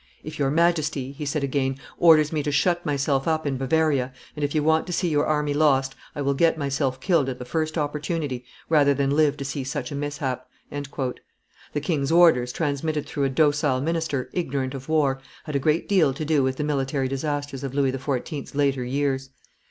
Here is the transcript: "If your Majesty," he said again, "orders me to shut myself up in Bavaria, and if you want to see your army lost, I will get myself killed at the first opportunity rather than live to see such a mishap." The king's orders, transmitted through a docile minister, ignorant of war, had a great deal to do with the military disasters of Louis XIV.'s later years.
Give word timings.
"If 0.23 0.39
your 0.39 0.49
Majesty," 0.49 1.11
he 1.11 1.27
said 1.27 1.43
again, 1.43 1.77
"orders 1.99 2.31
me 2.31 2.41
to 2.41 2.51
shut 2.51 2.83
myself 2.87 3.27
up 3.27 3.45
in 3.45 3.57
Bavaria, 3.57 4.11
and 4.35 4.43
if 4.43 4.55
you 4.55 4.63
want 4.63 4.87
to 4.87 4.93
see 4.93 5.07
your 5.09 5.27
army 5.27 5.53
lost, 5.53 5.93
I 6.15 6.23
will 6.23 6.33
get 6.33 6.57
myself 6.57 6.99
killed 6.99 7.29
at 7.29 7.37
the 7.37 7.45
first 7.45 7.77
opportunity 7.77 8.43
rather 8.67 8.95
than 8.95 9.11
live 9.11 9.37
to 9.37 9.45
see 9.45 9.63
such 9.63 9.91
a 9.91 9.95
mishap." 9.95 10.47
The 10.71 11.79
king's 11.83 12.11
orders, 12.11 12.51
transmitted 12.51 13.05
through 13.05 13.25
a 13.25 13.29
docile 13.29 13.79
minister, 13.79 14.31
ignorant 14.33 14.73
of 14.73 14.89
war, 14.89 15.21
had 15.43 15.55
a 15.55 15.59
great 15.59 15.87
deal 15.87 16.15
to 16.15 16.25
do 16.25 16.41
with 16.41 16.55
the 16.55 16.63
military 16.63 17.07
disasters 17.07 17.63
of 17.63 17.75
Louis 17.75 17.91
XIV.'s 17.91 18.55
later 18.55 18.83
years. 18.83 19.29